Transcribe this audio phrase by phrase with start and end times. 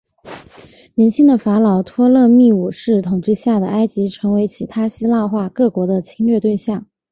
[0.95, 6.87] 年轻的法老托勒密五世统治下的埃及成为其他希腊化各国的侵略对象。